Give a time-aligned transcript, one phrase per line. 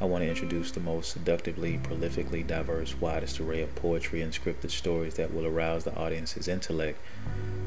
[0.00, 4.70] I want to introduce the most seductively, prolifically diverse, widest array of poetry and scripted
[4.70, 7.00] stories that will arouse the audience's intellect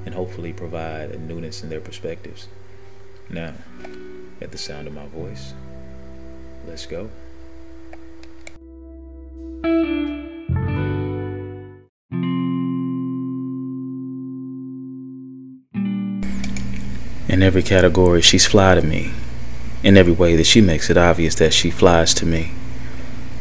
[0.06, 2.48] and hopefully provide a newness in their perspectives.
[3.30, 3.54] Now,
[4.40, 5.54] at the sound of my voice,
[6.66, 7.10] let's go.
[17.28, 19.12] In every category, she's fly to me
[19.84, 22.52] in every way that she makes it obvious that she flies to me.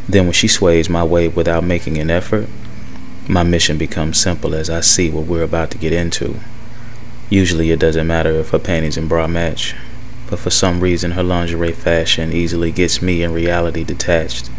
[0.09, 2.49] Then, when she sways my way without making an effort,
[3.29, 6.41] my mission becomes simple as I see what we're about to get into.
[7.29, 9.77] Usually, it doesn't matter if her panties and bra match,
[10.29, 14.51] but for some reason, her lingerie fashion easily gets me in reality detached.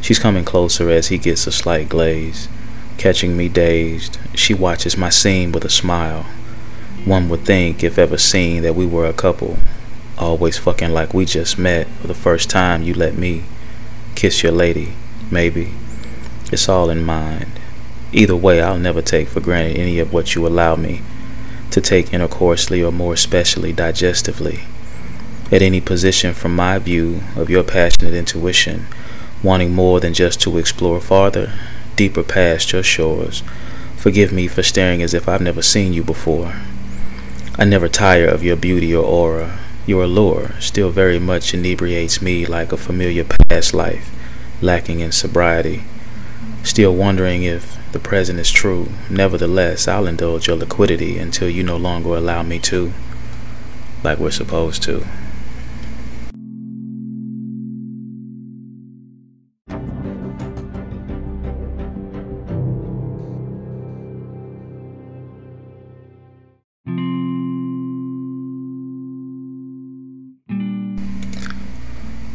[0.00, 2.48] She's coming closer as he gets a slight glaze.
[2.96, 6.26] Catching me dazed, she watches my scene with a smile.
[7.04, 9.58] One would think, if ever seen, that we were a couple,
[10.18, 13.44] always fucking like we just met for the first time you let me
[14.14, 14.92] kiss your lady,
[15.30, 15.72] maybe.
[16.50, 17.52] It's all in mind.
[18.12, 21.02] Either way, I'll never take for granted any of what you allow me
[21.70, 24.62] to take intercourseally or more especially digestively.
[25.52, 28.86] At any position from my view of your passionate intuition,
[29.42, 31.52] wanting more than just to explore farther,
[31.96, 33.42] deeper past your shores,
[33.96, 36.54] forgive me for staring as if I've never seen you before.
[37.56, 42.44] I never tire of your beauty or aura, your allure still very much inebriates me
[42.44, 44.10] like a familiar past life,
[44.60, 45.82] lacking in sobriety.
[46.62, 51.78] Still wondering if the present is true, nevertheless, I'll indulge your liquidity until you no
[51.78, 52.92] longer allow me to,
[54.04, 55.06] like we're supposed to.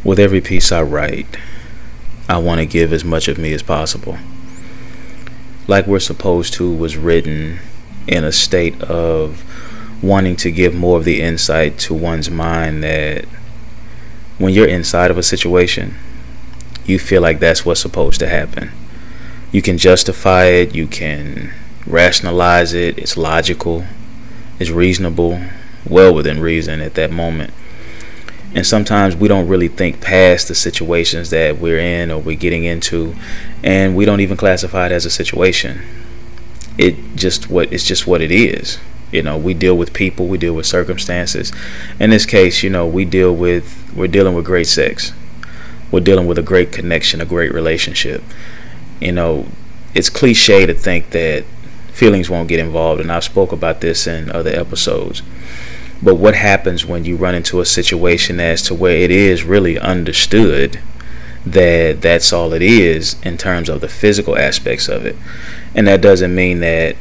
[0.04, 1.26] With every piece I write,
[2.28, 4.18] I want to give as much of me as possible.
[5.66, 7.58] Like We're Supposed to was written
[8.06, 9.42] in a state of
[10.02, 13.24] wanting to give more of the insight to one's mind that
[14.36, 15.94] when you're inside of a situation,
[16.84, 18.70] you feel like that's what's supposed to happen.
[19.52, 21.54] You can justify it, you can
[21.86, 23.84] rationalize it, it's logical,
[24.58, 25.40] it's reasonable,
[25.88, 27.54] well within reason at that moment.
[28.54, 32.62] And sometimes we don't really think past the situations that we're in or we're getting
[32.64, 33.16] into,
[33.64, 35.82] and we don't even classify it as a situation.
[36.78, 38.78] It just what it's just what it is.
[39.10, 41.52] You know, we deal with people, we deal with circumstances.
[41.98, 45.12] In this case, you know, we deal with we're dealing with great sex.
[45.90, 48.22] We're dealing with a great connection, a great relationship.
[49.00, 49.46] You know,
[49.94, 51.44] it's cliche to think that
[51.92, 55.22] feelings won't get involved, and I've spoke about this in other episodes
[56.02, 59.78] but what happens when you run into a situation as to where it is really
[59.78, 60.80] understood
[61.46, 65.16] that that's all it is in terms of the physical aspects of it?
[65.74, 66.96] And that doesn't mean that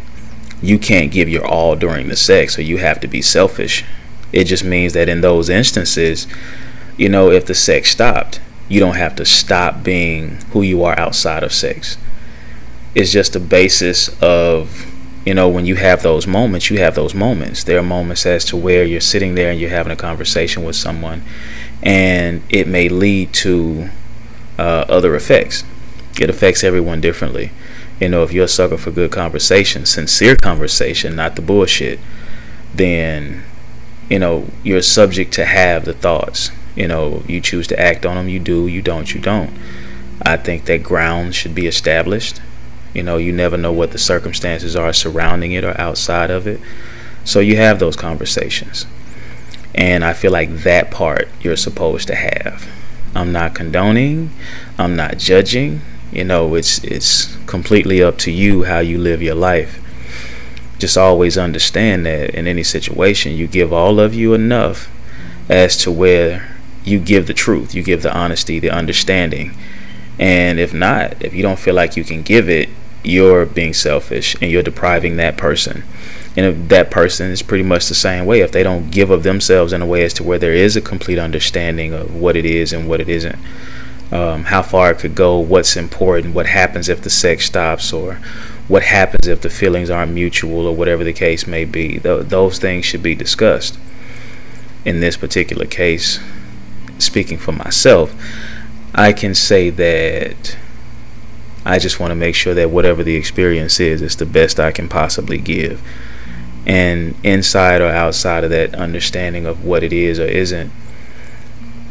[0.62, 3.84] you can't give your all during the sex or you have to be selfish.
[4.32, 6.28] It just means that in those instances,
[6.98, 8.40] you know, if the sex stopped,
[8.70, 11.98] you don't have to stop being who you are outside of sex.
[12.96, 14.93] It's just a basis of
[15.26, 17.64] you know, when you have those moments, you have those moments.
[17.64, 20.76] There are moments as to where you're sitting there and you're having a conversation with
[20.76, 21.24] someone,
[21.82, 23.90] and it may lead to
[24.60, 25.64] uh, other effects.
[26.20, 27.52] It affects everyone differently.
[28.00, 32.00] You know, if you're a sucker for good conversation, sincere conversation, not the bullshit,
[32.74, 33.44] then,
[34.10, 36.52] you know, you're subject to have the thoughts.
[36.76, 39.58] You know, you choose to act on them, you do, you don't, you don't.
[40.22, 42.42] I think that ground should be established
[42.94, 46.60] you know, you never know what the circumstances are surrounding it or outside of it.
[47.26, 48.86] So you have those conversations.
[49.74, 52.68] And I feel like that part you're supposed to have.
[53.16, 54.32] I'm not condoning,
[54.78, 55.82] I'm not judging.
[56.12, 59.80] You know, it's it's completely up to you how you live your life.
[60.78, 64.92] Just always understand that in any situation you give all of you enough
[65.50, 69.56] as to where you give the truth, you give the honesty, the understanding.
[70.20, 72.70] And if not, if you don't feel like you can give it,
[73.04, 75.84] you're being selfish and you're depriving that person.
[76.36, 79.24] And if that person is pretty much the same way, if they don't give of
[79.24, 82.46] themselves in a way as to where there is a complete understanding of what it
[82.46, 83.38] is and what it isn't,
[84.12, 88.16] um, how far it could go, what's important, what happens if the sex stops, or
[88.68, 92.00] what happens if the feelings aren't mutual, or whatever the case may be.
[92.00, 93.78] Th- those things should be discussed.
[94.86, 96.20] In this particular case,
[96.98, 98.14] speaking for myself,
[98.96, 100.58] I can say that
[101.66, 104.72] I just want to make sure that whatever the experience is, it's the best I
[104.72, 105.82] can possibly give.
[106.66, 110.72] And inside or outside of that understanding of what it is or isn't,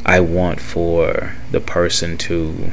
[0.04, 2.72] I want for the person to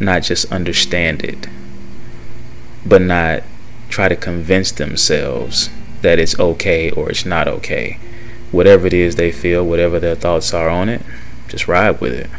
[0.00, 1.48] not just understand it,
[2.84, 3.42] but not
[3.88, 5.70] try to convince themselves
[6.02, 7.98] that it's okay or it's not okay.
[8.50, 11.02] Whatever it is they feel, whatever their thoughts are on it,
[11.48, 12.30] just ride with it.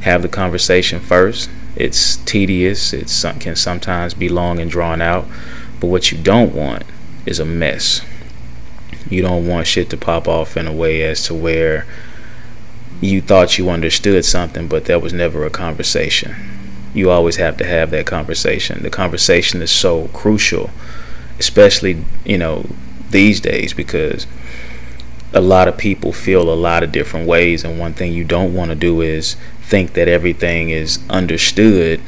[0.00, 2.92] Have the conversation first it's tedious.
[2.92, 3.08] It
[3.38, 5.26] can sometimes be long and drawn out.
[5.78, 6.82] But what you don't want
[7.24, 8.04] is a mess.
[9.08, 11.86] You don't want shit to pop off in a way as to where
[13.00, 16.34] you thought you understood something, but there was never a conversation.
[16.94, 18.82] You always have to have that conversation.
[18.82, 20.70] The conversation is so crucial,
[21.38, 22.66] especially, you know,
[23.10, 24.26] these days because
[25.32, 28.54] a lot of people feel a lot of different ways and one thing you don't
[28.54, 32.00] want to do is think that everything is understood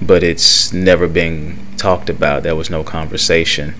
[0.00, 3.74] but it's never been talked about there was no conversation.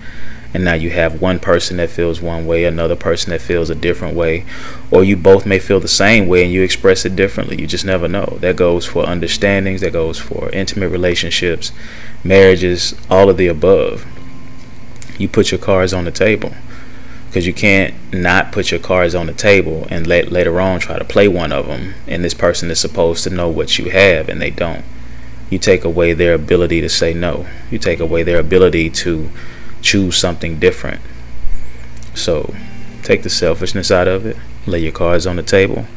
[0.53, 3.75] And now you have one person that feels one way another person that feels a
[3.75, 4.45] different way
[4.89, 7.83] or you both may feel the same way and you express it differently you just
[7.83, 8.37] never know.
[8.39, 11.71] That goes for understandings that goes for intimate relationships
[12.23, 14.05] marriages all of the above.
[15.17, 16.53] You put your cards on the table
[17.35, 20.97] because you can't not put your cards on the table and let, later on try
[20.97, 24.29] to play one of them and this person is supposed to know what you have
[24.29, 24.85] and they don't.
[25.49, 27.45] You take away their ability to say no.
[27.69, 29.29] You take away their ability to
[29.81, 31.01] choose something different.
[32.13, 32.55] So
[33.03, 34.37] take the selfishness out of it.
[34.65, 35.87] Lay your cards on the table.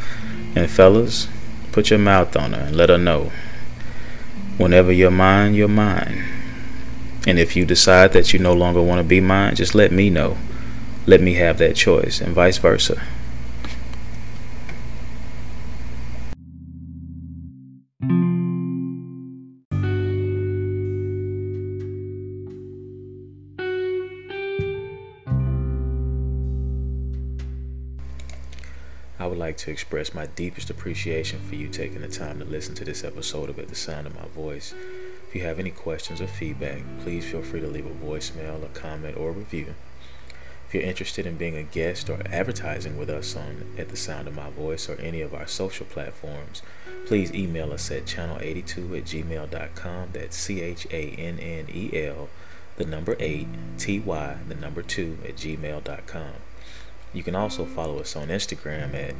[0.56, 1.28] And fellas
[1.70, 3.30] put your mouth on her and let her know.
[4.56, 6.24] Whenever you're mine you're mine
[7.28, 10.10] and if you decide that you no longer want to be mine just let me
[10.10, 10.36] know
[11.08, 13.02] let me have that choice, and vice versa.
[29.18, 32.74] I would like to express my deepest appreciation for you taking the time to listen
[32.74, 34.74] to this episode of At the Sound of My Voice.
[35.26, 38.68] If you have any questions or feedback, please feel free to leave a voicemail, a
[38.78, 39.74] comment, or a review.
[40.68, 44.28] If you're interested in being a guest or advertising with us on At the Sound
[44.28, 46.60] of My Voice or any of our social platforms,
[47.06, 50.10] please email us at channel82 at gmail.com.
[50.12, 52.28] That's C H A N N E L,
[52.76, 53.46] the number 8,
[53.78, 56.32] T Y, the number 2 at gmail.com.
[57.14, 59.14] You can also follow us on Instagram at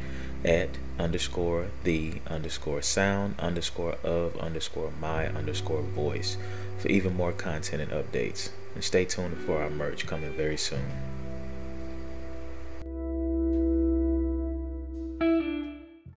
[0.44, 0.68] at
[0.98, 6.36] underscore the underscore sound underscore of underscore my underscore voice
[6.76, 8.50] for even more content and updates.
[8.74, 11.17] And stay tuned for our merch coming very soon.